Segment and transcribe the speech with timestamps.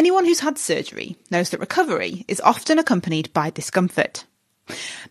[0.00, 4.24] Anyone who's had surgery knows that recovery is often accompanied by discomfort.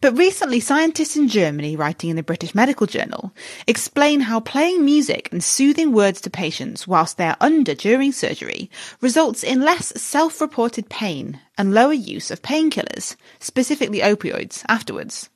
[0.02, 3.32] But recently, scientists in Germany writing in the British Medical Journal
[3.68, 8.72] explain how playing music and soothing words to patients whilst they are under during surgery
[9.00, 15.30] results in less self-reported pain and lower use of painkillers, specifically opioids, afterwards.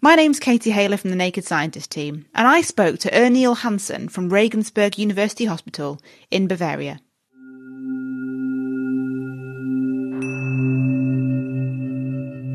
[0.00, 4.08] My name's Katie Haylor from the Naked Scientist team, and I spoke to Ernil Hansen
[4.08, 7.02] from Regensburg University Hospital in Bavaria.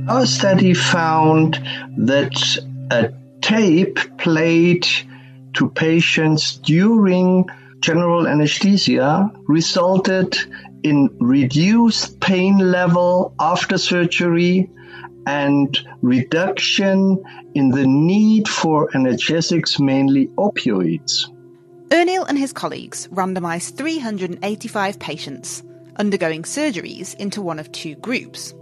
[0.07, 1.61] Our study found
[1.97, 2.35] that
[2.91, 4.85] a tape played
[5.53, 7.45] to patients during
[7.79, 10.37] general anesthesia resulted
[10.83, 14.69] in reduced pain level after surgery
[15.25, 17.23] and reduction
[17.53, 21.29] in the need for analgesics, mainly opioids.
[21.89, 25.63] Ernil and his colleagues randomized 385 patients
[25.95, 28.53] undergoing surgeries into one of two groups.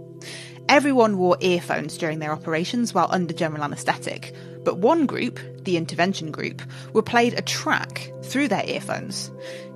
[0.72, 4.34] Everyone wore earphones during their operations while under general anaesthetic,
[4.64, 6.62] but one group, the intervention group,
[6.94, 9.30] were played a track through their earphones,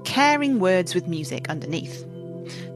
[0.04, 2.06] caring words with music underneath.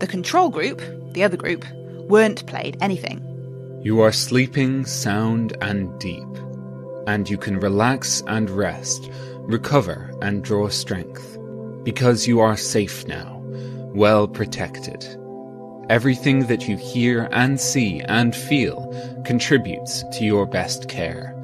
[0.00, 0.82] The control group,
[1.14, 1.64] the other group,
[2.10, 3.24] weren't played anything.
[3.82, 6.28] You are sleeping sound and deep,
[7.06, 11.38] and you can relax and rest, recover and draw strength,
[11.84, 13.40] because you are safe now,
[13.94, 15.06] well protected.
[15.90, 21.34] Everything that you hear and see and feel contributes to your best care.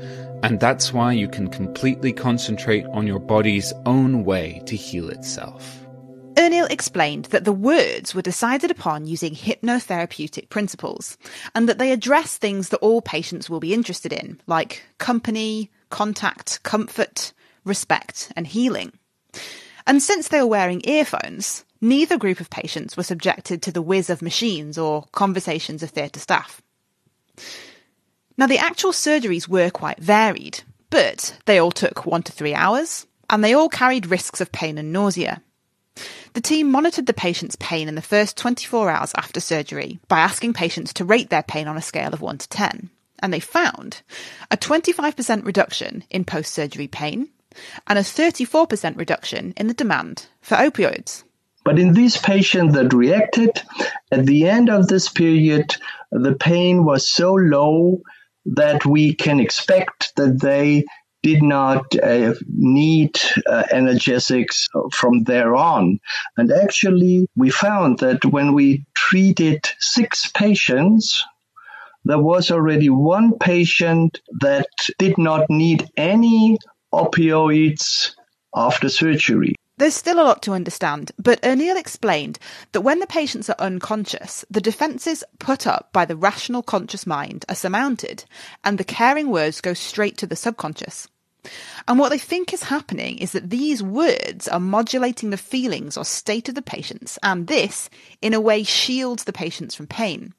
[0.44, 5.84] And that's why you can completely concentrate on your body's own way to heal itself.
[6.34, 11.18] Ernil explained that the words were decided upon using hypnotherapeutic principles,
[11.56, 16.62] and that they address things that all patients will be interested in, like company, contact,
[16.62, 17.32] comfort,
[17.64, 18.92] respect, and healing.
[19.86, 24.10] And since they were wearing earphones, neither group of patients were subjected to the whiz
[24.10, 26.60] of machines or conversations of theatre staff.
[28.36, 33.06] Now, the actual surgeries were quite varied, but they all took one to three hours,
[33.30, 35.40] and they all carried risks of pain and nausea.
[36.34, 40.52] The team monitored the patient's pain in the first 24 hours after surgery by asking
[40.52, 44.02] patients to rate their pain on a scale of 1 to 10, and they found
[44.50, 47.30] a 25% reduction in post surgery pain
[47.86, 51.24] and a 34% reduction in the demand for opioids.
[51.64, 53.60] But in these patients that reacted,
[54.12, 55.74] at the end of this period,
[56.12, 58.02] the pain was so low
[58.44, 60.84] that we can expect that they
[61.24, 63.18] did not uh, need
[63.48, 65.98] uh, analgesics from there on.
[66.36, 71.24] And actually, we found that when we treated six patients,
[72.04, 74.68] there was already one patient that
[74.98, 76.58] did not need any
[76.96, 78.14] opioids
[78.54, 79.54] after surgery.
[79.78, 82.38] There's still a lot to understand, but Ernil explained
[82.72, 87.44] that when the patients are unconscious, the defences put up by the rational conscious mind
[87.50, 88.24] are surmounted,
[88.64, 91.08] and the caring words go straight to the subconscious.
[91.86, 96.06] And what they think is happening is that these words are modulating the feelings or
[96.06, 97.90] state of the patients, and this,
[98.22, 100.32] in a way, shields the patients from pain.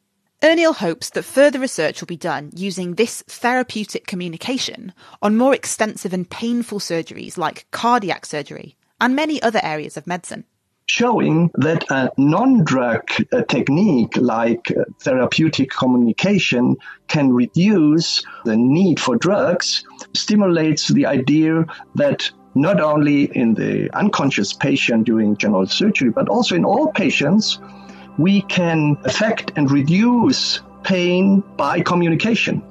[0.43, 6.13] Ernil hopes that further research will be done using this therapeutic communication on more extensive
[6.13, 10.43] and painful surgeries like cardiac surgery, and many other areas of medicine.
[10.85, 13.01] Showing that a non drug
[13.33, 16.77] uh, technique like uh, therapeutic communication
[17.07, 19.83] can reduce the need for drugs
[20.13, 21.65] stimulates the idea
[21.95, 27.59] that not only in the unconscious patient during general surgery, but also in all patients,
[28.17, 32.63] we can affect and reduce pain by communication.